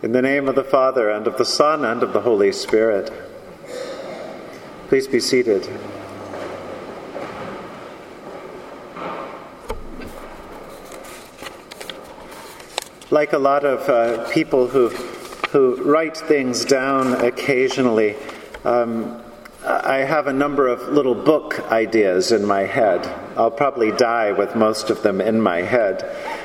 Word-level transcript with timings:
In 0.00 0.12
the 0.12 0.22
name 0.22 0.46
of 0.46 0.54
the 0.54 0.62
Father, 0.62 1.10
and 1.10 1.26
of 1.26 1.38
the 1.38 1.44
Son, 1.44 1.84
and 1.84 2.04
of 2.04 2.12
the 2.12 2.20
Holy 2.20 2.52
Spirit. 2.52 3.12
Please 4.86 5.08
be 5.08 5.18
seated. 5.18 5.68
Like 13.10 13.32
a 13.32 13.38
lot 13.38 13.64
of 13.64 13.88
uh, 13.88 14.30
people 14.30 14.68
who, 14.68 14.90
who 15.50 15.82
write 15.82 16.16
things 16.16 16.64
down 16.64 17.14
occasionally, 17.14 18.14
um, 18.64 19.20
I 19.64 19.98
have 19.98 20.28
a 20.28 20.32
number 20.32 20.68
of 20.68 20.88
little 20.88 21.16
book 21.16 21.60
ideas 21.72 22.30
in 22.30 22.44
my 22.44 22.62
head. 22.62 23.06
I'll 23.36 23.50
probably 23.50 23.90
die 23.90 24.30
with 24.30 24.54
most 24.54 24.88
of 24.88 25.02
them 25.02 25.20
in 25.20 25.40
my 25.40 25.62
head. 25.62 26.04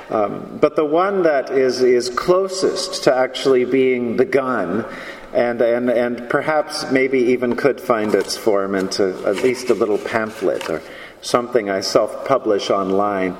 Um, 0.09 0.57
but 0.59 0.75
the 0.75 0.85
one 0.85 1.23
that 1.23 1.51
is, 1.51 1.81
is 1.81 2.09
closest 2.09 3.03
to 3.03 3.13
actually 3.13 3.65
being 3.65 4.17
begun 4.17 4.85
and, 5.31 5.61
and, 5.61 5.89
and 5.89 6.29
perhaps 6.29 6.91
maybe 6.91 7.19
even 7.19 7.55
could 7.55 7.79
find 7.79 8.15
its 8.15 8.35
form 8.35 8.73
into 8.73 9.15
at 9.27 9.37
least 9.37 9.69
a 9.69 9.73
little 9.75 9.97
pamphlet 9.99 10.69
or 10.69 10.81
something 11.21 11.69
I 11.69 11.81
self 11.81 12.25
publish 12.25 12.69
online 12.69 13.37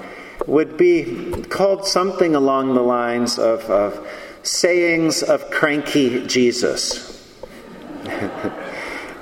would 0.48 0.78
be 0.78 1.32
called 1.50 1.86
something 1.86 2.36
along 2.36 2.76
the 2.76 2.82
lines 2.82 3.40
of, 3.40 3.62
of 3.70 4.08
Sayings 4.44 5.24
of 5.24 5.50
Cranky 5.52 6.26
Jesus. 6.28 7.13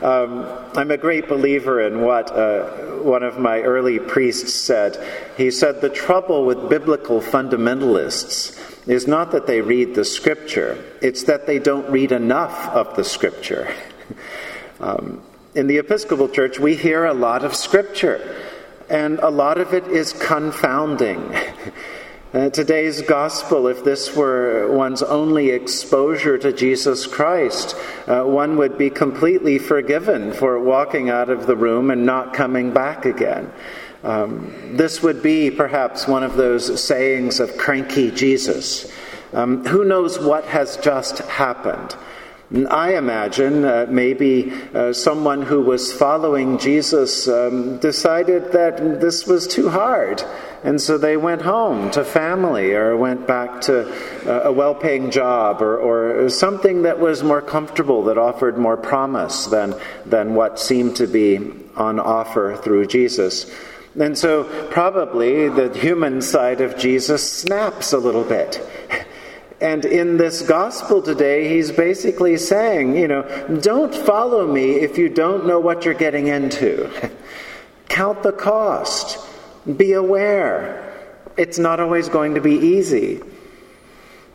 Um, 0.01 0.47
I'm 0.73 0.89
a 0.89 0.97
great 0.97 1.27
believer 1.27 1.81
in 1.81 2.01
what 2.01 2.31
uh, 2.31 2.63
one 3.03 3.23
of 3.23 3.37
my 3.37 3.61
early 3.61 3.99
priests 3.99 4.53
said. 4.53 4.97
He 5.37 5.51
said, 5.51 5.81
The 5.81 5.89
trouble 5.89 6.45
with 6.45 6.69
biblical 6.69 7.21
fundamentalists 7.21 8.87
is 8.87 9.07
not 9.07 9.31
that 9.31 9.45
they 9.45 9.61
read 9.61 9.93
the 9.93 10.05
scripture, 10.05 10.83
it's 11.01 11.23
that 11.23 11.45
they 11.45 11.59
don't 11.59 11.89
read 11.91 12.11
enough 12.11 12.69
of 12.69 12.95
the 12.95 13.03
scripture. 13.03 13.73
um, 14.79 15.21
in 15.53 15.67
the 15.67 15.77
Episcopal 15.77 16.29
Church, 16.29 16.57
we 16.57 16.75
hear 16.75 17.05
a 17.05 17.13
lot 17.13 17.43
of 17.43 17.53
scripture, 17.53 18.35
and 18.89 19.19
a 19.19 19.29
lot 19.29 19.59
of 19.59 19.73
it 19.73 19.87
is 19.87 20.13
confounding. 20.13 21.35
Uh, 22.33 22.49
today's 22.49 23.01
gospel, 23.01 23.67
if 23.67 23.83
this 23.83 24.15
were 24.15 24.71
one's 24.71 25.03
only 25.03 25.49
exposure 25.49 26.37
to 26.37 26.53
Jesus 26.53 27.05
Christ, 27.05 27.75
uh, 28.07 28.23
one 28.23 28.55
would 28.55 28.77
be 28.77 28.89
completely 28.89 29.59
forgiven 29.59 30.31
for 30.31 30.57
walking 30.57 31.09
out 31.09 31.29
of 31.29 31.45
the 31.45 31.57
room 31.57 31.91
and 31.91 32.05
not 32.05 32.33
coming 32.33 32.71
back 32.71 33.03
again. 33.03 33.51
Um, 34.05 34.77
this 34.77 35.03
would 35.03 35.21
be 35.21 35.51
perhaps 35.51 36.07
one 36.07 36.23
of 36.23 36.37
those 36.37 36.81
sayings 36.81 37.41
of 37.41 37.57
cranky 37.57 38.11
Jesus. 38.11 38.89
Um, 39.33 39.65
who 39.65 39.83
knows 39.83 40.17
what 40.17 40.45
has 40.45 40.77
just 40.77 41.17
happened? 41.17 41.97
I 42.53 42.95
imagine 42.95 43.63
uh, 43.63 43.85
maybe 43.89 44.51
uh, 44.73 44.91
someone 44.91 45.41
who 45.41 45.61
was 45.61 45.93
following 45.93 46.57
Jesus 46.57 47.29
um, 47.29 47.77
decided 47.77 48.51
that 48.51 48.99
this 48.99 49.25
was 49.25 49.47
too 49.47 49.69
hard, 49.69 50.21
and 50.61 50.81
so 50.81 50.97
they 50.97 51.15
went 51.15 51.43
home 51.43 51.91
to 51.91 52.03
family 52.03 52.73
or 52.73 52.97
went 52.97 53.25
back 53.25 53.61
to 53.61 53.89
uh, 54.29 54.49
a 54.49 54.51
well 54.51 54.75
paying 54.75 55.11
job 55.11 55.61
or, 55.61 55.77
or 55.79 56.29
something 56.29 56.81
that 56.81 56.99
was 56.99 57.23
more 57.23 57.41
comfortable, 57.41 58.03
that 58.03 58.17
offered 58.17 58.57
more 58.57 58.75
promise 58.75 59.45
than, 59.45 59.73
than 60.05 60.35
what 60.35 60.59
seemed 60.59 60.97
to 60.97 61.07
be 61.07 61.39
on 61.77 62.01
offer 62.01 62.59
through 62.61 62.87
Jesus. 62.87 63.49
And 63.97 64.17
so, 64.17 64.43
probably, 64.71 65.47
the 65.47 65.73
human 65.73 66.21
side 66.21 66.59
of 66.59 66.77
Jesus 66.77 67.31
snaps 67.31 67.93
a 67.93 67.97
little 67.97 68.25
bit. 68.25 68.61
And 69.61 69.85
in 69.85 70.17
this 70.17 70.41
gospel 70.41 71.03
today, 71.03 71.47
he's 71.47 71.71
basically 71.71 72.35
saying, 72.37 72.95
you 72.95 73.07
know, 73.07 73.21
don't 73.61 73.93
follow 73.93 74.51
me 74.51 74.71
if 74.71 74.97
you 74.97 75.07
don't 75.07 75.45
know 75.45 75.59
what 75.59 75.85
you're 75.85 75.93
getting 75.93 76.27
into. 76.27 76.89
Count 77.87 78.23
the 78.23 78.31
cost. 78.31 79.19
Be 79.77 79.93
aware. 79.93 80.87
It's 81.37 81.59
not 81.59 81.79
always 81.79 82.09
going 82.09 82.33
to 82.33 82.41
be 82.41 82.55
easy. 82.55 83.21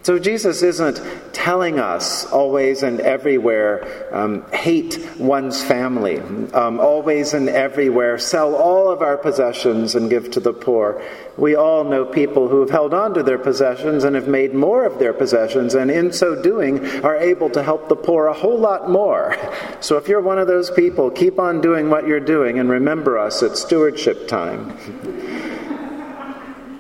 So 0.07 0.21
Jesus 0.21 0.63
isn't 0.63 1.03
telling 1.33 1.81
us 1.81 2.27
always 2.27 2.85
and 2.85 3.01
everywhere 3.01 4.07
um, 4.15 4.49
hate 4.53 5.05
one's 5.19 5.65
family, 5.65 6.21
um, 6.55 6.79
always 6.79 7.35
and 7.35 7.49
everywhere 7.49 8.17
sell 8.17 8.55
all 8.55 8.89
of 8.89 9.03
our 9.03 9.17
possessions 9.17 9.97
and 9.97 10.09
give 10.09 10.31
to 10.31 10.39
the 10.39 10.53
poor. 10.53 11.03
We 11.37 11.57
all 11.57 11.83
know 11.83 12.05
people 12.05 12.47
who 12.47 12.61
have 12.61 12.71
held 12.71 12.95
on 12.95 13.15
to 13.15 13.25
their 13.25 13.37
possessions 13.37 14.05
and 14.05 14.15
have 14.15 14.29
made 14.29 14.55
more 14.55 14.85
of 14.85 15.01
their 15.01 15.13
possessions, 15.13 15.75
and 15.75 15.91
in 15.91 16.13
so 16.13 16.41
doing 16.41 16.87
are 17.03 17.17
able 17.17 17.51
to 17.51 17.65
help 17.65 17.89
the 17.89 17.97
poor 17.97 18.29
a 18.29 18.33
whole 18.33 18.61
lot 18.61 18.89
more. 18.89 19.37
So 19.81 19.97
if 19.97 20.07
you're 20.07 20.21
one 20.21 20.39
of 20.39 20.47
those 20.47 20.71
people, 20.71 21.11
keep 21.11 21.41
on 21.41 21.61
doing 21.61 21.91
what 21.91 22.07
you're 22.07 22.21
doing 22.21 22.61
and 22.61 22.71
remember 22.71 23.19
us 23.19 23.43
at 23.43 23.57
stewardship 23.57 24.29
time. 24.29 25.56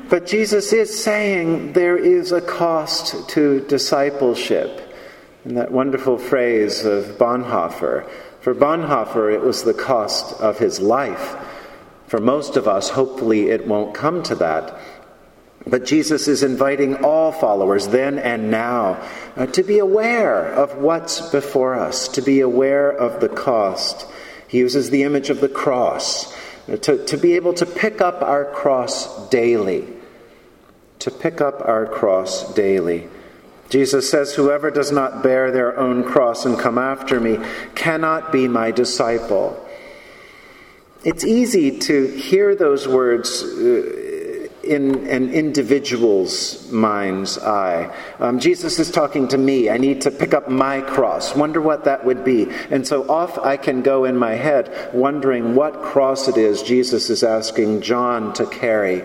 But 0.08 0.26
Jesus 0.26 0.72
is 0.72 1.02
saying 1.02 1.72
there 1.72 1.96
is 1.96 2.30
a 2.30 2.40
cost 2.40 3.28
to 3.30 3.60
discipleship. 3.62 4.94
And 5.44 5.56
that 5.56 5.72
wonderful 5.72 6.16
phrase 6.16 6.84
of 6.84 7.18
Bonhoeffer. 7.18 8.08
For 8.40 8.54
Bonhoeffer, 8.54 9.34
it 9.34 9.40
was 9.40 9.64
the 9.64 9.74
cost 9.74 10.40
of 10.40 10.58
his 10.58 10.78
life. 10.78 11.36
For 12.06 12.20
most 12.20 12.56
of 12.56 12.68
us, 12.68 12.90
hopefully, 12.90 13.50
it 13.50 13.66
won't 13.66 13.94
come 13.94 14.22
to 14.24 14.36
that. 14.36 14.78
But 15.66 15.84
Jesus 15.84 16.28
is 16.28 16.44
inviting 16.44 17.04
all 17.04 17.32
followers, 17.32 17.88
then 17.88 18.20
and 18.20 18.48
now, 18.48 19.02
uh, 19.36 19.46
to 19.46 19.64
be 19.64 19.80
aware 19.80 20.46
of 20.46 20.76
what's 20.76 21.30
before 21.30 21.74
us, 21.74 22.06
to 22.08 22.22
be 22.22 22.40
aware 22.40 22.90
of 22.90 23.20
the 23.20 23.28
cost. 23.28 24.06
He 24.46 24.58
uses 24.58 24.90
the 24.90 25.02
image 25.02 25.30
of 25.30 25.40
the 25.40 25.48
cross, 25.48 26.32
uh, 26.68 26.76
to, 26.76 27.04
to 27.06 27.16
be 27.16 27.34
able 27.34 27.54
to 27.54 27.66
pick 27.66 28.00
up 28.00 28.22
our 28.22 28.44
cross 28.44 29.28
daily 29.30 29.95
to 31.00 31.10
pick 31.10 31.40
up 31.40 31.60
our 31.60 31.86
cross 31.86 32.52
daily. 32.54 33.08
Jesus 33.68 34.08
says, 34.08 34.34
Whoever 34.34 34.70
does 34.70 34.92
not 34.92 35.22
bear 35.22 35.50
their 35.50 35.78
own 35.78 36.04
cross 36.04 36.46
and 36.46 36.58
come 36.58 36.78
after 36.78 37.20
me 37.20 37.38
cannot 37.74 38.32
be 38.32 38.48
my 38.48 38.70
disciple. 38.70 39.62
It's 41.04 41.24
easy 41.24 41.78
to 41.80 42.06
hear 42.06 42.54
those 42.54 42.88
words 42.88 43.42
uh, 43.42 44.06
in 44.64 45.06
an 45.08 45.32
individual's 45.32 46.70
mind's 46.72 47.38
eye. 47.38 47.94
Um, 48.18 48.40
Jesus 48.40 48.78
is 48.78 48.90
talking 48.90 49.28
to 49.28 49.38
me. 49.38 49.70
I 49.70 49.78
need 49.78 50.00
to 50.02 50.10
pick 50.10 50.34
up 50.34 50.48
my 50.48 50.80
cross. 50.80 51.34
Wonder 51.34 51.60
what 51.60 51.84
that 51.84 52.04
would 52.04 52.24
be. 52.24 52.48
And 52.70 52.86
so 52.86 53.08
off 53.08 53.38
I 53.38 53.56
can 53.56 53.82
go 53.82 54.04
in 54.04 54.16
my 54.16 54.34
head, 54.34 54.90
wondering 54.92 55.54
what 55.54 55.82
cross 55.82 56.28
it 56.28 56.36
is 56.36 56.62
Jesus 56.62 57.10
is 57.10 57.22
asking 57.22 57.82
John 57.82 58.32
to 58.34 58.46
carry. 58.46 59.04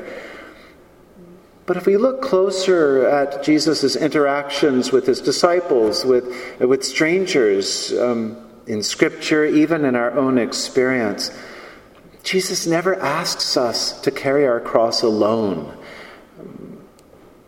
But 1.66 1.78
if 1.78 1.86
we 1.86 1.98
look 1.98 2.22
closer 2.22 3.08
at 3.08 3.44
Jesus' 3.44 3.96
interactions 3.96 4.92
with 4.92 5.06
his 5.06 5.22
disciples, 5.22 6.04
with, 6.04 6.26
with 6.60 6.84
strangers 6.84 7.94
um, 7.94 8.38
in 8.66 8.82
Scripture, 8.84 9.46
even 9.46 9.86
in 9.86 9.96
our 9.96 10.12
own 10.12 10.38
experience, 10.38 11.32
Jesus 12.24 12.68
never 12.68 12.96
asks 12.96 13.58
us 13.58 14.00
to 14.02 14.12
carry 14.12 14.48
our 14.48 14.60
cross 14.60 15.02
alone. 15.02 15.78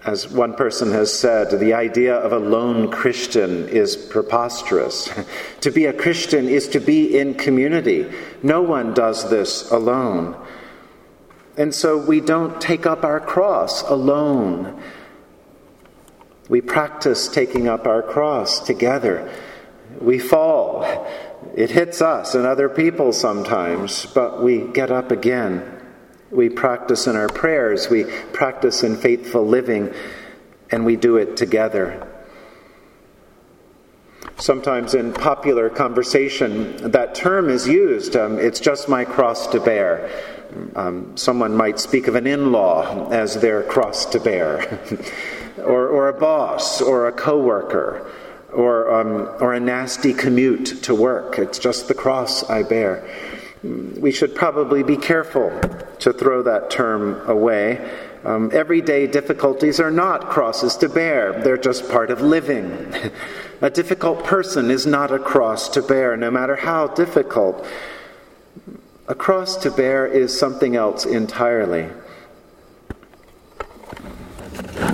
As 0.06 0.28
one 0.28 0.54
person 0.54 0.92
has 0.92 1.18
said, 1.18 1.60
the 1.60 1.74
idea 1.74 2.16
of 2.16 2.34
a 2.34 2.40
lone 2.40 2.92
Christian 2.92 3.70
is 3.70 3.96
preposterous. 3.96 5.10
to 5.62 5.72
be 5.72 5.86
a 5.86 5.94
Christian 5.94 6.50
is 6.50 6.68
to 6.70 6.80
be 6.80 7.18
in 7.18 7.36
community. 7.36 8.12
No 8.42 8.62
one 8.62 8.94
does 8.94 9.30
this 9.30 9.72
alone. 9.72 10.36
And 11.58 11.74
so 11.74 11.98
we 11.98 12.20
don't 12.20 12.60
take 12.60 12.86
up 12.86 13.04
our 13.04 13.20
cross 13.20 13.84
alone. 13.84 14.82
We 16.50 16.62
practice 16.62 17.28
taking 17.28 17.68
up 17.68 17.86
our 17.86 18.02
cross 18.02 18.60
together. 18.60 19.32
We 20.02 20.20
fall. 20.20 20.84
It 21.56 21.70
hits 21.70 22.02
us 22.02 22.34
and 22.36 22.46
other 22.46 22.70
people 22.70 23.14
sometimes, 23.14 24.08
but 24.08 24.42
we 24.42 24.62
get 24.62 24.92
up 24.92 25.12
again. 25.12 25.70
We 26.32 26.50
practice 26.50 27.06
in 27.06 27.16
our 27.16 27.30
prayers, 27.30 27.90
we 27.90 28.06
practice 28.06 28.84
in 28.84 28.98
faithful 28.98 29.46
living, 29.46 29.94
and 30.72 30.84
we 30.84 30.96
do 30.96 31.18
it 31.18 31.38
together. 31.38 32.08
Sometimes 34.38 34.96
in 34.96 35.14
popular 35.14 35.70
conversation, 35.70 36.92
that 36.92 37.14
term 37.14 37.50
is 37.50 37.68
used. 37.68 38.16
Um, 38.16 38.40
it's 38.40 38.60
just 38.60 38.90
my 38.90 39.06
cross 39.06 39.46
to 39.48 39.60
bear. 39.60 40.10
Um, 40.76 41.18
someone 41.18 41.56
might 41.56 41.80
speak 41.80 42.08
of 42.08 42.16
an 42.16 42.28
in 42.28 42.52
law 42.52 43.10
as 43.10 43.36
their 43.36 43.64
cross 43.64 44.06
to 44.08 44.20
bear, 44.20 44.80
or, 45.58 45.88
or 45.88 46.10
a 46.10 46.14
boss, 46.14 46.82
or 46.82 47.08
a 47.08 47.12
coworker, 47.12 48.12
or, 48.54 48.94
um, 48.94 49.36
or 49.42 49.54
a 49.54 49.60
nasty 49.60 50.14
commute 50.14 50.84
to 50.84 50.94
work. 50.94 51.40
It's 51.40 51.60
just 51.60 51.88
the 51.88 51.94
cross 51.94 52.50
I 52.50 52.64
bear. 52.64 53.08
we 53.64 54.12
should 54.12 54.36
probably 54.36 54.84
be 54.84 54.98
careful 54.98 55.50
to 56.00 56.14
throw 56.14 56.44
that 56.44 56.70
term 56.70 57.28
away. 57.30 57.80
Um, 58.26 58.52
everyday 58.54 59.08
difficulties 59.08 59.80
are 59.80 59.92
not 59.92 60.30
crosses 60.30 60.78
to 60.78 60.88
bear, 60.88 61.42
they're 61.44 61.58
just 61.58 61.90
part 61.90 62.10
of 62.10 62.22
living. 62.22 62.94
a 63.62 63.70
difficult 63.70 64.24
person 64.24 64.72
is 64.72 64.86
not 64.86 65.12
a 65.12 65.20
cross 65.20 65.68
to 65.70 65.82
bear, 65.82 66.16
no 66.16 66.32
matter 66.32 66.56
how 66.56 66.88
difficult. 66.88 67.66
A 69.06 69.16
cross 69.16 69.58
to 69.58 69.72
bear 69.72 70.08
is 70.08 70.38
something 70.38 70.78
else 70.78 71.06
entirely. 71.06 71.90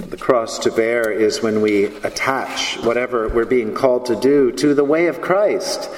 The 0.07 0.17
cross 0.17 0.57
to 0.59 0.71
bear 0.71 1.11
is 1.11 1.43
when 1.43 1.61
we 1.61 1.85
attach 1.85 2.77
whatever 2.77 3.29
we're 3.29 3.45
being 3.45 3.75
called 3.75 4.07
to 4.07 4.15
do 4.15 4.51
to 4.53 4.73
the 4.73 4.83
way 4.83 5.07
of 5.07 5.21
Christ. 5.21 5.91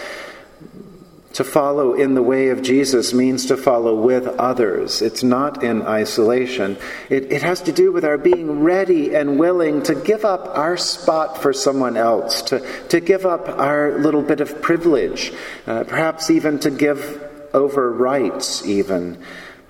To 1.35 1.45
follow 1.45 1.93
in 1.93 2.13
the 2.13 2.21
way 2.21 2.49
of 2.49 2.61
Jesus 2.61 3.13
means 3.13 3.45
to 3.45 3.55
follow 3.55 3.95
with 3.95 4.27
others. 4.27 5.01
It's 5.01 5.23
not 5.23 5.63
in 5.63 5.81
isolation. 5.81 6.77
It, 7.09 7.31
it, 7.31 7.41
has 7.41 7.61
to 7.61 7.71
do 7.71 7.93
with 7.93 8.03
our 8.03 8.17
being 8.17 8.63
ready 8.63 9.15
and 9.15 9.39
willing 9.39 9.81
to 9.83 9.95
give 9.95 10.25
up 10.25 10.57
our 10.57 10.75
spot 10.75 11.41
for 11.41 11.53
someone 11.53 11.95
else, 11.95 12.41
to, 12.43 12.59
to 12.89 12.99
give 12.99 13.25
up 13.25 13.47
our 13.47 13.97
little 13.99 14.21
bit 14.21 14.41
of 14.41 14.61
privilege, 14.61 15.31
uh, 15.65 15.85
perhaps 15.85 16.29
even 16.29 16.59
to 16.59 16.69
give 16.69 17.30
over 17.53 17.91
rights, 17.91 18.65
even. 18.65 19.21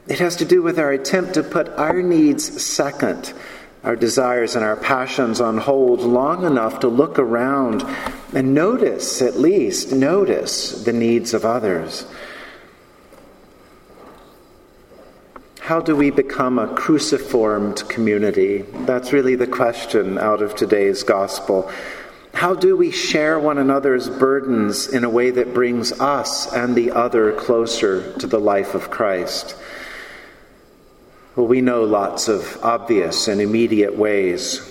It 0.07 0.19
has 0.19 0.35
to 0.37 0.45
do 0.45 0.61
with 0.61 0.79
our 0.79 0.91
attempt 0.91 1.35
to 1.35 1.43
put 1.43 1.69
our 1.69 2.01
needs 2.01 2.61
second 2.63 3.33
our 3.83 3.95
desires 3.95 4.55
and 4.55 4.63
our 4.63 4.75
passions 4.75 5.41
on 5.41 5.57
hold 5.57 6.01
long 6.01 6.45
enough 6.45 6.81
to 6.81 6.87
look 6.87 7.17
around 7.17 7.83
and 8.33 8.53
notice, 8.53 9.21
at 9.21 9.39
least, 9.39 9.91
notice 9.91 10.83
the 10.83 10.93
needs 10.93 11.33
of 11.33 11.45
others. 11.45 12.05
How 15.59 15.79
do 15.79 15.95
we 15.95 16.11
become 16.11 16.59
a 16.59 16.73
cruciformed 16.75 17.87
community? 17.89 18.63
That's 18.85 19.13
really 19.13 19.35
the 19.35 19.47
question 19.47 20.17
out 20.17 20.41
of 20.41 20.55
today's 20.55 21.01
gospel. 21.03 21.71
How 22.33 22.55
do 22.55 22.75
we 22.75 22.91
share 22.91 23.39
one 23.39 23.57
another's 23.57 24.09
burdens 24.09 24.87
in 24.87 25.03
a 25.03 25.09
way 25.09 25.31
that 25.31 25.53
brings 25.53 25.91
us 25.99 26.51
and 26.51 26.75
the 26.75 26.91
other 26.91 27.33
closer 27.33 28.13
to 28.17 28.27
the 28.27 28.39
life 28.39 28.73
of 28.73 28.89
Christ? 28.89 29.55
Well, 31.35 31.47
we 31.47 31.61
know 31.61 31.83
lots 31.83 32.27
of 32.27 32.57
obvious 32.63 33.27
and 33.27 33.39
immediate 33.39 33.95
ways. 33.95 34.67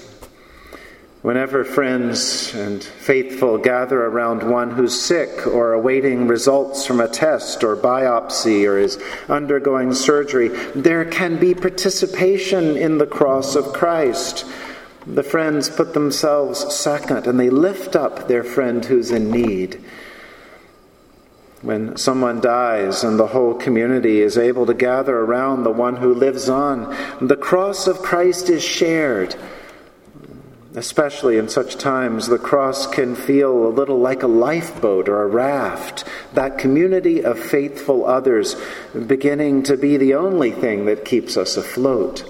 Whenever 1.22 1.64
friends 1.64 2.54
and 2.54 2.82
faithful 2.82 3.58
gather 3.58 4.06
around 4.06 4.42
one 4.42 4.70
who's 4.70 4.98
sick 4.98 5.46
or 5.46 5.74
awaiting 5.74 6.26
results 6.26 6.86
from 6.86 6.98
a 6.98 7.08
test 7.08 7.62
or 7.62 7.76
biopsy 7.76 8.66
or 8.66 8.78
is 8.78 8.98
undergoing 9.28 9.92
surgery, 9.92 10.48
there 10.74 11.04
can 11.04 11.38
be 11.38 11.54
participation 11.54 12.76
in 12.78 12.96
the 12.96 13.06
cross 13.06 13.54
of 13.54 13.74
Christ. 13.74 14.46
The 15.14 15.22
friends 15.22 15.68
put 15.68 15.94
themselves 15.94 16.74
second 16.74 17.26
and 17.26 17.38
they 17.38 17.50
lift 17.50 17.96
up 17.96 18.28
their 18.28 18.44
friend 18.44 18.84
who's 18.84 19.10
in 19.10 19.30
need 19.30 19.82
when 21.62 21.96
someone 21.96 22.40
dies 22.40 23.04
and 23.04 23.18
the 23.18 23.26
whole 23.26 23.54
community 23.54 24.20
is 24.22 24.38
able 24.38 24.64
to 24.66 24.74
gather 24.74 25.18
around 25.18 25.62
the 25.62 25.70
one 25.70 25.96
who 25.96 26.14
lives 26.14 26.48
on, 26.48 26.96
the 27.20 27.36
cross 27.36 27.86
of 27.86 27.98
Christ 27.98 28.48
is 28.48 28.64
shared. 28.64 29.36
Especially 30.74 31.36
in 31.36 31.48
such 31.48 31.76
times, 31.76 32.28
the 32.28 32.38
cross 32.38 32.86
can 32.86 33.16
feel 33.16 33.66
a 33.66 33.68
little 33.68 33.98
like 33.98 34.22
a 34.22 34.28
lifeboat 34.28 35.08
or 35.08 35.22
a 35.22 35.26
raft, 35.26 36.04
that 36.32 36.58
community 36.58 37.24
of 37.24 37.38
faithful 37.38 38.06
others 38.06 38.54
beginning 39.06 39.64
to 39.64 39.76
be 39.76 39.96
the 39.96 40.14
only 40.14 40.52
thing 40.52 40.86
that 40.86 41.04
keeps 41.04 41.36
us 41.36 41.56
afloat. 41.56 42.24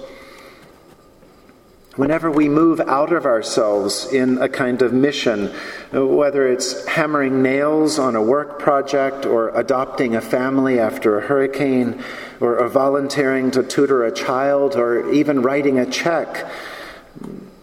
Whenever 1.97 2.31
we 2.31 2.49
move 2.49 2.79
out 2.81 3.13
of 3.13 3.27
ourselves 3.27 4.13
in 4.13 4.39
a 4.39 4.49
kind 4.49 4.81
of 4.81 4.93
mission, 4.93 5.53
whether 5.93 6.47
it's 6.47 6.87
hammering 6.87 7.43
nails 7.43 7.99
on 7.99 8.15
a 8.15 8.23
work 8.23 8.61
project, 8.61 9.27
or 9.27 9.49
adopting 9.59 10.15
a 10.15 10.21
family 10.21 10.79
after 10.79 11.19
a 11.19 11.27
hurricane, 11.27 12.01
or 12.39 12.67
volunteering 12.69 13.51
to 13.51 13.65
tutor 13.65 14.05
a 14.05 14.13
child, 14.13 14.77
or 14.77 15.13
even 15.13 15.43
writing 15.43 15.81
a 15.81 15.91
check, 15.91 16.49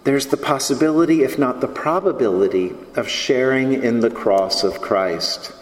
there's 0.03 0.27
the 0.27 0.37
possibility, 0.37 1.23
if 1.23 1.39
not 1.39 1.61
the 1.61 1.67
probability, 1.67 2.75
of 2.95 3.07
sharing 3.07 3.81
in 3.81 4.01
the 4.01 4.09
cross 4.09 4.63
of 4.63 4.81
Christ. 4.81 5.53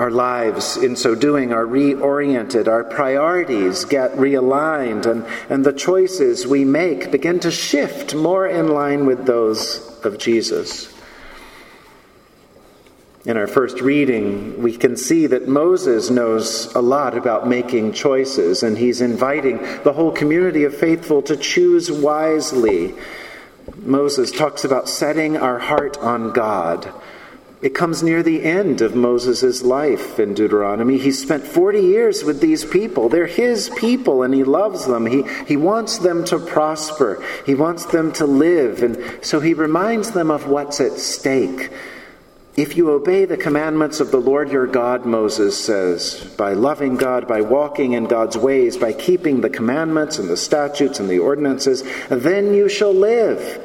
Our 0.00 0.10
lives, 0.10 0.78
in 0.78 0.96
so 0.96 1.14
doing, 1.14 1.52
are 1.52 1.66
reoriented. 1.66 2.68
Our 2.68 2.84
priorities 2.84 3.84
get 3.84 4.12
realigned, 4.12 5.04
and, 5.04 5.26
and 5.50 5.62
the 5.62 5.74
choices 5.74 6.46
we 6.46 6.64
make 6.64 7.10
begin 7.10 7.38
to 7.40 7.50
shift 7.50 8.14
more 8.14 8.46
in 8.46 8.68
line 8.68 9.04
with 9.04 9.26
those 9.26 10.00
of 10.02 10.16
Jesus. 10.16 10.90
In 13.26 13.36
our 13.36 13.46
first 13.46 13.82
reading, 13.82 14.62
we 14.62 14.74
can 14.74 14.96
see 14.96 15.26
that 15.26 15.48
Moses 15.48 16.08
knows 16.08 16.74
a 16.74 16.80
lot 16.80 17.14
about 17.14 17.46
making 17.46 17.92
choices, 17.92 18.62
and 18.62 18.78
he's 18.78 19.02
inviting 19.02 19.58
the 19.82 19.92
whole 19.92 20.12
community 20.12 20.64
of 20.64 20.74
faithful 20.74 21.20
to 21.24 21.36
choose 21.36 21.92
wisely. 21.92 22.94
Moses 23.76 24.30
talks 24.30 24.64
about 24.64 24.88
setting 24.88 25.36
our 25.36 25.58
heart 25.58 25.98
on 25.98 26.32
God 26.32 26.90
it 27.62 27.74
comes 27.74 28.02
near 28.02 28.22
the 28.22 28.42
end 28.42 28.80
of 28.80 28.94
Moses' 28.94 29.62
life 29.62 30.18
in 30.18 30.32
Deuteronomy. 30.32 30.96
He 30.96 31.12
spent 31.12 31.44
40 31.44 31.80
years 31.80 32.24
with 32.24 32.40
these 32.40 32.64
people. 32.64 33.10
They're 33.10 33.26
his 33.26 33.68
people, 33.76 34.22
and 34.22 34.32
he 34.32 34.44
loves 34.44 34.86
them. 34.86 35.04
He, 35.04 35.24
he 35.46 35.58
wants 35.58 35.98
them 35.98 36.24
to 36.26 36.38
prosper, 36.38 37.22
he 37.44 37.54
wants 37.54 37.84
them 37.86 38.12
to 38.12 38.24
live. 38.24 38.82
And 38.82 39.22
so 39.22 39.40
he 39.40 39.52
reminds 39.52 40.12
them 40.12 40.30
of 40.30 40.46
what's 40.46 40.80
at 40.80 40.92
stake. 40.92 41.70
If 42.56 42.76
you 42.76 42.90
obey 42.90 43.26
the 43.26 43.36
commandments 43.36 44.00
of 44.00 44.10
the 44.10 44.20
Lord 44.20 44.50
your 44.50 44.66
God, 44.66 45.06
Moses 45.06 45.62
says, 45.62 46.24
by 46.36 46.54
loving 46.54 46.96
God, 46.96 47.28
by 47.28 47.42
walking 47.42 47.92
in 47.92 48.04
God's 48.04 48.36
ways, 48.36 48.76
by 48.76 48.92
keeping 48.92 49.40
the 49.40 49.50
commandments 49.50 50.18
and 50.18 50.28
the 50.28 50.36
statutes 50.36 50.98
and 50.98 51.08
the 51.08 51.20
ordinances, 51.20 51.84
then 52.08 52.52
you 52.52 52.68
shall 52.68 52.92
live. 52.92 53.62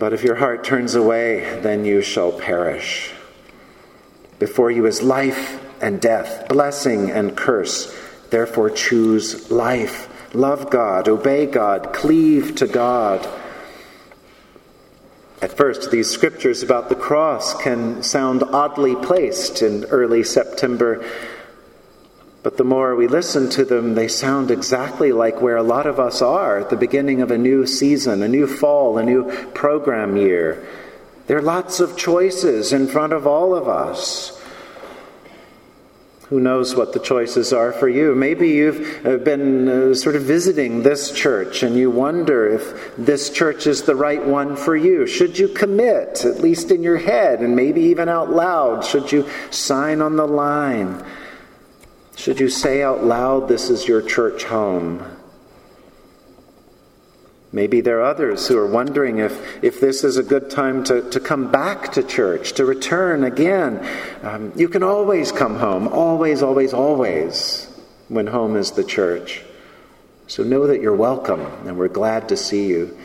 But 0.00 0.14
if 0.14 0.22
your 0.24 0.36
heart 0.36 0.64
turns 0.64 0.94
away, 0.94 1.60
then 1.60 1.84
you 1.84 2.00
shall 2.00 2.32
perish. 2.32 3.12
Before 4.38 4.70
you 4.70 4.86
is 4.86 5.02
life 5.02 5.62
and 5.82 6.00
death, 6.00 6.48
blessing 6.48 7.10
and 7.10 7.36
curse. 7.36 7.94
Therefore, 8.30 8.70
choose 8.70 9.50
life. 9.50 10.34
Love 10.34 10.70
God, 10.70 11.06
obey 11.06 11.44
God, 11.44 11.92
cleave 11.92 12.54
to 12.56 12.66
God. 12.66 13.28
At 15.42 15.54
first, 15.54 15.90
these 15.90 16.08
scriptures 16.08 16.62
about 16.62 16.88
the 16.88 16.94
cross 16.94 17.52
can 17.60 18.02
sound 18.02 18.42
oddly 18.42 18.96
placed 18.96 19.60
in 19.60 19.84
early 19.84 20.24
September 20.24 21.04
but 22.42 22.56
the 22.56 22.64
more 22.64 22.96
we 22.96 23.06
listen 23.06 23.50
to 23.50 23.64
them, 23.64 23.94
they 23.94 24.08
sound 24.08 24.50
exactly 24.50 25.12
like 25.12 25.42
where 25.42 25.56
a 25.56 25.62
lot 25.62 25.86
of 25.86 26.00
us 26.00 26.22
are 26.22 26.58
at 26.58 26.70
the 26.70 26.76
beginning 26.76 27.20
of 27.20 27.30
a 27.30 27.38
new 27.38 27.66
season, 27.66 28.22
a 28.22 28.28
new 28.28 28.46
fall, 28.46 28.96
a 28.96 29.02
new 29.02 29.30
program 29.48 30.16
year. 30.16 30.66
There 31.26 31.36
are 31.36 31.42
lots 31.42 31.80
of 31.80 31.96
choices 31.96 32.72
in 32.72 32.88
front 32.88 33.12
of 33.12 33.26
all 33.26 33.54
of 33.54 33.68
us. 33.68 34.36
Who 36.30 36.40
knows 36.40 36.76
what 36.76 36.92
the 36.92 37.00
choices 37.00 37.52
are 37.52 37.72
for 37.72 37.88
you? 37.88 38.14
Maybe 38.14 38.50
you've 38.50 39.04
uh, 39.04 39.16
been 39.18 39.68
uh, 39.68 39.94
sort 39.94 40.14
of 40.14 40.22
visiting 40.22 40.82
this 40.82 41.10
church 41.10 41.64
and 41.64 41.76
you 41.76 41.90
wonder 41.90 42.48
if 42.48 42.96
this 42.96 43.30
church 43.30 43.66
is 43.66 43.82
the 43.82 43.96
right 43.96 44.24
one 44.24 44.54
for 44.54 44.76
you. 44.76 45.08
Should 45.08 45.38
you 45.38 45.48
commit, 45.48 46.24
at 46.24 46.40
least 46.40 46.70
in 46.70 46.84
your 46.84 46.98
head 46.98 47.40
and 47.40 47.56
maybe 47.56 47.82
even 47.82 48.08
out 48.08 48.30
loud? 48.30 48.84
Should 48.84 49.10
you 49.10 49.28
sign 49.50 50.00
on 50.00 50.16
the 50.16 50.26
line? 50.26 51.04
Should 52.20 52.38
you 52.38 52.50
say 52.50 52.82
out 52.82 53.02
loud, 53.02 53.48
This 53.48 53.70
is 53.70 53.88
your 53.88 54.02
church 54.02 54.44
home? 54.44 55.02
Maybe 57.50 57.80
there 57.80 58.00
are 58.00 58.10
others 58.10 58.46
who 58.46 58.58
are 58.58 58.66
wondering 58.66 59.20
if, 59.20 59.64
if 59.64 59.80
this 59.80 60.04
is 60.04 60.18
a 60.18 60.22
good 60.22 60.50
time 60.50 60.84
to, 60.84 61.00
to 61.12 61.18
come 61.18 61.50
back 61.50 61.92
to 61.92 62.02
church, 62.02 62.52
to 62.52 62.66
return 62.66 63.24
again. 63.24 63.82
Um, 64.22 64.52
you 64.54 64.68
can 64.68 64.82
always 64.82 65.32
come 65.32 65.56
home, 65.56 65.88
always, 65.88 66.42
always, 66.42 66.74
always, 66.74 67.74
when 68.08 68.26
home 68.26 68.54
is 68.54 68.72
the 68.72 68.84
church. 68.84 69.42
So 70.26 70.42
know 70.42 70.66
that 70.66 70.82
you're 70.82 70.94
welcome, 70.94 71.40
and 71.66 71.78
we're 71.78 71.88
glad 71.88 72.28
to 72.28 72.36
see 72.36 72.66
you. 72.66 72.98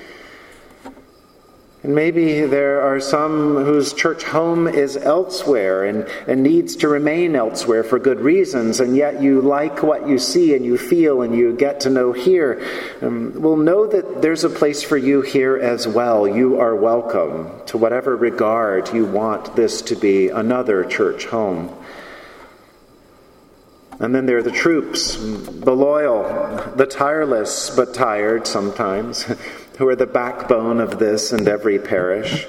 And 1.85 1.93
maybe 1.93 2.41
there 2.47 2.81
are 2.81 2.99
some 2.99 3.57
whose 3.57 3.93
church 3.93 4.23
home 4.23 4.67
is 4.67 4.97
elsewhere 4.97 5.83
and, 5.83 6.07
and 6.27 6.41
needs 6.41 6.77
to 6.77 6.87
remain 6.87 7.35
elsewhere 7.35 7.83
for 7.83 7.99
good 7.99 8.21
reasons, 8.21 8.79
and 8.79 8.97
yet 8.97 9.21
you 9.21 9.39
like 9.39 9.83
what 9.83 10.07
you 10.07 10.17
see 10.17 10.55
and 10.55 10.65
you 10.65 10.79
feel 10.79 11.21
and 11.21 11.35
you 11.37 11.55
get 11.55 11.81
to 11.81 11.91
know 11.91 12.11
here. 12.11 12.59
Um, 13.03 13.39
well, 13.39 13.55
know 13.55 13.85
that 13.85 14.23
there's 14.23 14.43
a 14.43 14.49
place 14.49 14.81
for 14.81 14.97
you 14.97 15.21
here 15.21 15.57
as 15.57 15.87
well. 15.87 16.27
You 16.27 16.59
are 16.59 16.75
welcome 16.75 17.51
to 17.67 17.77
whatever 17.77 18.15
regard 18.15 18.91
you 18.91 19.05
want 19.05 19.55
this 19.55 19.83
to 19.83 19.95
be 19.95 20.29
another 20.29 20.85
church 20.85 21.27
home. 21.27 21.71
And 23.99 24.15
then 24.15 24.25
there 24.25 24.39
are 24.39 24.43
the 24.43 24.51
troops, 24.51 25.17
the 25.17 25.75
loyal, 25.75 26.23
the 26.75 26.87
tireless 26.87 27.69
but 27.69 27.93
tired 27.93 28.47
sometimes, 28.47 29.25
who 29.77 29.87
are 29.87 29.95
the 29.95 30.05
backbone 30.05 30.79
of 30.79 30.99
this 30.99 31.31
and 31.31 31.47
every 31.47 31.79
parish. 31.79 32.45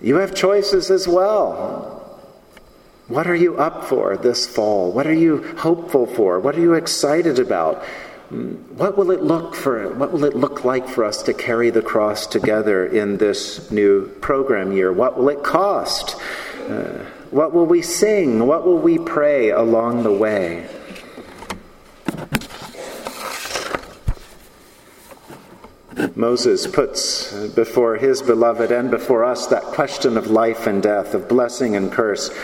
You 0.00 0.16
have 0.16 0.34
choices 0.34 0.90
as 0.90 1.08
well. 1.08 1.92
What 3.08 3.28
are 3.28 3.36
you 3.36 3.56
up 3.56 3.84
for 3.84 4.16
this 4.16 4.46
fall? 4.46 4.90
What 4.90 5.06
are 5.06 5.14
you 5.14 5.54
hopeful 5.56 6.06
for? 6.06 6.40
What 6.40 6.56
are 6.56 6.60
you 6.60 6.74
excited 6.74 7.38
about? 7.38 7.84
What 8.30 8.98
will 8.98 9.12
it 9.12 9.22
look 9.22 9.54
for? 9.54 9.94
What 9.94 10.12
will 10.12 10.24
it 10.24 10.34
look 10.34 10.64
like 10.64 10.88
for 10.88 11.04
us 11.04 11.22
to 11.22 11.32
carry 11.32 11.70
the 11.70 11.82
cross 11.82 12.26
together 12.26 12.84
in 12.84 13.18
this 13.18 13.70
new 13.70 14.08
program 14.20 14.72
year? 14.72 14.92
What 14.92 15.16
will 15.16 15.28
it 15.28 15.44
cost? 15.44 16.16
Uh, 16.68 17.04
what 17.30 17.52
will 17.52 17.66
we 17.66 17.82
sing? 17.82 18.44
What 18.44 18.66
will 18.66 18.78
we 18.78 18.98
pray 18.98 19.50
along 19.50 20.02
the 20.02 20.12
way? 20.12 20.68
Moses 26.16 26.66
puts 26.66 27.30
before 27.48 27.96
his 27.96 28.22
beloved 28.22 28.72
and 28.72 28.90
before 28.90 29.22
us 29.22 29.48
that 29.48 29.62
question 29.62 30.16
of 30.16 30.30
life 30.30 30.66
and 30.66 30.82
death, 30.82 31.12
of 31.12 31.28
blessing 31.28 31.76
and 31.76 31.92
curse. 31.92 32.34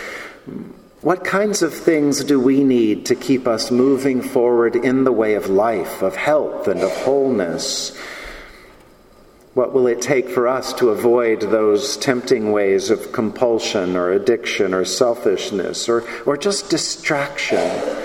What 1.01 1.25
kinds 1.25 1.63
of 1.63 1.73
things 1.73 2.23
do 2.23 2.39
we 2.39 2.63
need 2.63 3.07
to 3.07 3.15
keep 3.15 3.47
us 3.47 3.71
moving 3.71 4.21
forward 4.21 4.75
in 4.75 5.05
the 5.05 5.11
way 5.11 5.33
of 5.33 5.49
life, 5.49 6.03
of 6.03 6.15
health, 6.15 6.67
and 6.67 6.81
of 6.81 6.91
wholeness? 6.97 7.97
What 9.55 9.73
will 9.73 9.87
it 9.87 10.03
take 10.03 10.29
for 10.29 10.47
us 10.47 10.71
to 10.73 10.89
avoid 10.89 11.41
those 11.41 11.97
tempting 11.97 12.51
ways 12.51 12.91
of 12.91 13.11
compulsion 13.11 13.95
or 13.95 14.11
addiction 14.11 14.75
or 14.75 14.85
selfishness 14.85 15.89
or, 15.89 16.03
or 16.27 16.37
just 16.37 16.69
distraction? 16.69 18.02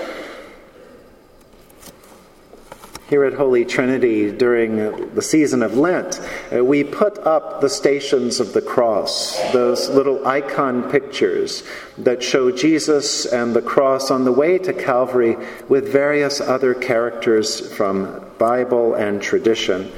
Here 3.09 3.23
at 3.23 3.33
Holy 3.33 3.65
Trinity 3.65 4.31
during 4.31 5.15
the 5.15 5.21
season 5.23 5.63
of 5.63 5.75
Lent, 5.75 6.21
uh, 6.55 6.63
we 6.63 6.83
put 6.83 7.17
up 7.17 7.59
the 7.59 7.67
stations 7.67 8.39
of 8.39 8.53
the 8.53 8.61
cross, 8.61 9.35
those 9.51 9.89
little 9.89 10.27
icon 10.27 10.91
pictures 10.91 11.63
that 11.97 12.21
show 12.21 12.51
Jesus 12.51 13.25
and 13.25 13.55
the 13.55 13.63
cross 13.63 14.11
on 14.11 14.25
the 14.25 14.31
way 14.31 14.59
to 14.59 14.73
Calvary 14.73 15.37
with 15.67 15.91
various 15.91 16.39
other 16.39 16.75
characters 16.75 17.75
from 17.75 18.23
Bible 18.37 18.93
and 18.93 19.19
tradition. 19.19 19.91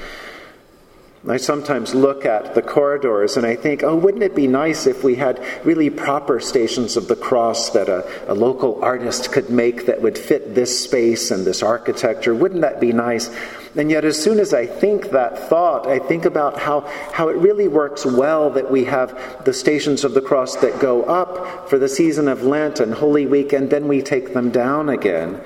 I 1.28 1.38
sometimes 1.38 1.94
look 1.94 2.26
at 2.26 2.56
the 2.56 2.64
corridors 2.64 3.38
and 3.38 3.46
I 3.46 3.56
think, 3.56 3.84
oh, 3.84 3.96
wouldn't 3.96 4.24
it 4.24 4.34
be 4.34 4.48
nice 4.48 4.88
if 4.88 5.04
we 5.04 5.16
had 5.16 5.40
really 5.64 5.92
proper 5.92 6.40
stations 6.40 6.98
of 6.98 7.08
the 7.08 7.16
cross 7.16 7.70
that 7.72 7.90
a, 7.90 8.32
a, 8.32 8.34
local 8.34 8.84
artist 8.84 9.32
could 9.32 9.52
make 9.52 9.86
that 9.86 10.02
would 10.02 10.18
fit 10.18 10.56
this 10.56 10.84
space 10.84 11.30
and 11.30 11.46
this 11.46 11.62
architecture? 11.62 12.34
Wouldn't 12.34 12.62
that 12.62 12.82
be 12.82 12.92
nice? 12.92 13.30
And 13.76 13.92
yet, 13.92 14.04
as 14.04 14.22
soon 14.22 14.40
as 14.40 14.52
I 14.52 14.66
think 14.66 15.12
that 15.12 15.48
thought, 15.48 15.86
I 15.86 16.00
think 16.00 16.26
about 16.26 16.58
how, 16.60 16.82
how 17.14 17.30
it 17.30 17.38
really 17.38 17.68
works 17.68 18.04
well 18.04 18.50
that 18.50 18.72
we 18.72 18.86
have 18.86 19.46
the 19.46 19.54
stations 19.54 20.04
of 20.04 20.16
the 20.16 20.22
cross 20.22 20.56
that 20.58 20.80
go 20.80 21.04
up 21.04 21.70
for 21.70 21.78
the 21.78 21.88
season 21.88 22.28
of 22.28 22.42
Lent 22.42 22.80
and 22.80 22.96
Holy 22.96 23.28
Week, 23.28 23.54
and 23.54 23.70
then 23.70 23.88
we 23.88 24.02
take 24.02 24.34
them 24.34 24.50
down 24.50 24.90
again 24.90 25.40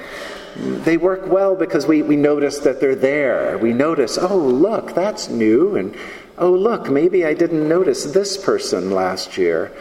they 0.56 0.98
work 0.98 1.28
well 1.28 1.56
because 1.56 1.86
we, 1.86 2.02
we 2.02 2.16
notice 2.16 2.60
that 2.60 2.80
they're 2.80 2.96
there. 2.96 3.58
We 3.58 3.74
notice, 3.74 4.18
oh, 4.18 4.38
look, 4.38 4.96
that's 4.96 5.30
new. 5.30 5.76
And 5.76 5.96
oh, 6.38 6.52
look, 6.52 6.90
maybe 6.90 7.26
I 7.26 7.34
didn't 7.34 7.68
notice 7.68 8.06
this 8.06 8.38
person 8.38 8.92
last 8.92 9.38
year. 9.38 9.72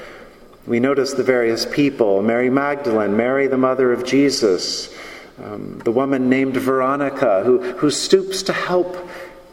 We 0.66 0.80
notice 0.80 1.12
the 1.12 1.22
various 1.22 1.66
people 1.66 2.22
Mary 2.22 2.50
Magdalene, 2.50 3.16
Mary, 3.16 3.46
the 3.46 3.58
mother 3.58 3.92
of 3.92 4.04
Jesus, 4.04 4.94
um, 5.42 5.78
the 5.84 5.92
woman 5.92 6.28
named 6.28 6.56
Veronica, 6.56 7.42
who, 7.44 7.74
who 7.74 7.90
stoops 7.90 8.42
to 8.44 8.52
help 8.52 8.96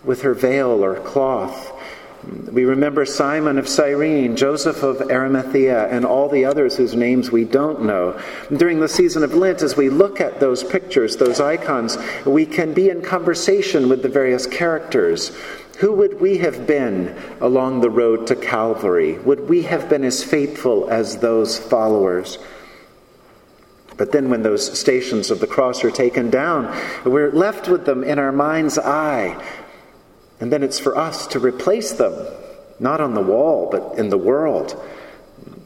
with 0.04 0.22
her 0.22 0.34
veil 0.34 0.84
or 0.84 0.96
cloth. 0.96 1.78
We 2.24 2.66
remember 2.66 3.06
Simon 3.06 3.58
of 3.58 3.68
Cyrene, 3.68 4.36
Joseph 4.36 4.84
of 4.84 5.02
Arimathea, 5.10 5.88
and 5.88 6.06
all 6.06 6.30
the 6.30 6.46
others 6.46 6.78
whose 6.78 6.96
names 6.96 7.32
we 7.32 7.46
don't 7.46 7.84
know. 7.84 8.20
During 8.56 8.80
the 8.80 8.88
season 8.88 9.24
of 9.24 9.34
Lent, 9.34 9.64
as 9.64 9.76
we 9.76 9.90
look 9.90 10.22
at 10.22 10.40
those 10.40 10.64
pictures, 10.64 11.18
those 11.18 11.40
icons, 11.40 11.98
we 12.26 12.46
can 12.46 12.74
be 12.74 12.90
in 12.90 13.02
conversation 13.02 13.90
with 13.90 14.04
the 14.04 14.10
various 14.10 14.46
characters. 14.46 15.32
Who 15.80 15.94
would 15.94 16.22
we 16.22 16.38
have 16.38 16.68
been 16.68 17.18
along 17.40 17.82
the 17.82 17.90
road 17.90 18.28
to 18.28 18.36
Calvary? 18.36 19.18
Would 19.18 19.50
we 19.50 19.64
have 19.64 19.90
been 19.90 20.04
as 20.04 20.24
faithful 20.24 20.88
as 20.92 21.18
those 21.18 21.58
followers? 21.58 22.38
But 23.98 24.12
then, 24.12 24.30
when 24.30 24.44
those 24.44 24.78
stations 24.80 25.32
of 25.32 25.40
the 25.40 25.48
cross 25.48 25.84
are 25.84 25.92
taken 25.92 26.30
down, 26.30 26.76
we're 27.04 27.32
left 27.32 27.68
with 27.68 27.86
them 27.86 28.04
in 28.04 28.20
our 28.20 28.32
mind's 28.32 28.78
eye 28.78 29.44
and 30.42 30.52
then 30.52 30.64
it's 30.64 30.80
for 30.80 30.98
us 30.98 31.28
to 31.28 31.40
replace 31.40 31.94
them, 31.94 32.14
not 32.80 33.00
on 33.00 33.14
the 33.14 33.22
wall, 33.22 33.70
but 33.72 33.98
in 33.98 34.10
the 34.10 34.18
world. 34.18 34.72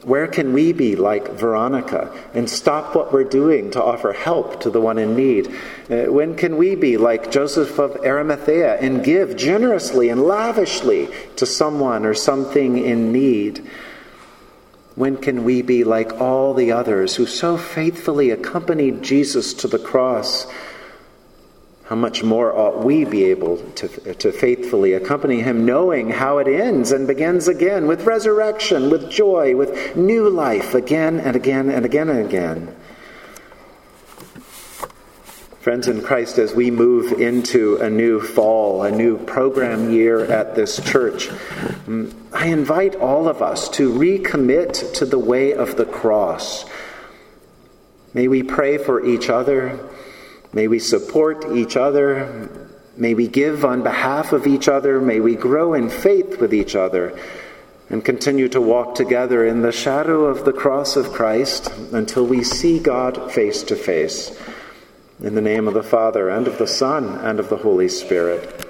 Where 0.04 0.28
can 0.28 0.54
we 0.54 0.72
be 0.72 0.96
like 0.96 1.32
Veronica 1.32 2.16
and 2.36 2.48
stop 2.48 2.94
what 2.94 3.12
we're 3.12 3.24
doing 3.24 3.72
to 3.72 3.82
offer 3.82 4.14
help 4.14 4.62
to 4.62 4.70
the 4.70 4.80
one 4.80 5.00
in 5.00 5.16
need? 5.16 5.48
Uh, 5.90 6.12
when 6.12 6.36
can 6.36 6.58
we 6.58 6.76
be 6.76 6.98
like 6.98 7.32
Joseph 7.32 7.80
of 7.80 7.96
Arimathea 8.06 8.76
and 8.76 9.04
give 9.04 9.36
generously 9.36 10.10
and 10.10 10.22
lavishly 10.22 11.10
to 11.38 11.46
someone 11.48 12.06
or 12.06 12.14
something 12.14 12.78
in 12.78 13.12
need? 13.12 13.68
When 14.94 15.18
can 15.18 15.44
we 15.44 15.62
be 15.62 15.84
like 15.84 16.22
all 16.22 16.54
the 16.54 16.72
others 16.72 17.16
who 17.16 17.26
so 17.26 17.58
faithfully 17.58 18.30
accompanied 18.30 19.02
Jesus 19.02 19.54
to 19.56 19.68
the 19.68 19.80
cross? 19.80 20.46
How 21.86 21.96
much 21.96 22.24
more 22.24 22.52
ought 22.56 22.84
we 22.84 23.06
be 23.06 23.26
able 23.26 23.58
to, 23.74 23.88
to 24.16 24.32
faithfully 24.32 24.94
accompany 24.94 25.42
him, 25.42 25.66
knowing 25.66 26.10
how 26.10 26.40
it 26.40 26.48
ends 26.48 26.92
and 26.92 27.06
begins 27.06 27.48
again 27.48 27.86
with 27.86 28.06
resurrection, 28.06 28.90
with 28.90 29.10
joy, 29.10 29.56
with 29.56 29.96
new 29.96 30.28
life 30.28 30.74
again 30.74 31.20
and 31.20 31.36
again 31.36 31.70
and 31.70 31.86
again 31.86 32.10
and 32.10 32.26
again? 32.26 32.76
Friends 35.60 35.88
in 35.88 36.02
Christ, 36.02 36.40
as 36.40 36.54
we 36.54 36.72
move 36.72 37.12
into 37.12 37.78
a 37.78 37.90
new 37.90 38.20
fall, 38.20 38.84
a 38.84 38.92
new 38.92 39.18
program 39.18 39.92
year 39.92 40.24
at 40.26 40.56
this 40.56 40.80
church, 40.84 41.28
mm, 41.28 42.14
I 42.34 42.48
invite 42.48 42.96
all 42.96 43.28
of 43.28 43.44
us 43.44 43.70
to 43.70 43.92
recommit 43.92 44.94
to 44.96 45.06
the 45.06 45.20
way 45.20 45.54
of 45.54 45.76
the 45.76 45.86
cross. 45.86 46.66
May 48.14 48.28
we 48.28 48.44
pray 48.44 48.78
for 48.78 49.06
each 49.06 49.30
other. 49.30 49.80
May 50.56 50.70
we 50.70 50.80
support 50.80 51.46
each 51.54 51.76
other. 51.76 52.50
May 52.96 53.14
we 53.14 53.28
give 53.28 53.66
on 53.66 53.84
behalf 53.84 54.32
of 54.32 54.48
each 54.48 54.70
other. 54.70 55.02
May 55.02 55.20
we 55.20 55.36
grow 55.36 55.74
in 55.74 55.90
faith 55.90 56.40
with 56.40 56.54
each 56.54 56.78
other 56.78 57.20
and 57.90 58.04
continue 58.04 58.48
to 58.48 58.62
walk 58.62 58.96
together 58.96 59.46
in 59.46 59.62
the 59.62 59.74
shadow 59.74 60.24
of 60.26 60.46
the 60.46 60.54
cross 60.54 60.96
of 60.96 61.12
Christ 61.12 61.70
until 61.92 62.26
we 62.26 62.42
see 62.42 62.80
God 62.80 63.34
face 63.34 63.64
to 63.64 63.76
face. 63.76 64.36
In 65.20 65.36
the 65.36 65.42
name 65.42 65.68
of 65.68 65.74
the 65.74 65.84
Father, 65.84 66.30
and 66.30 66.48
of 66.48 66.58
the 66.58 66.68
Son, 66.68 67.20
and 67.20 67.40
of 67.40 67.50
the 67.50 67.58
Holy 67.58 67.90
Spirit. 67.90 68.65